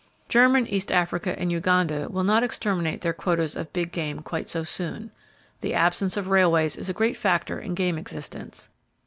[0.27, 4.63] German East Africa and Uganda will not exterminate their quotas of big game quite so
[4.63, 5.11] soon.
[5.59, 8.69] The absence of railways is a great factor in game existence.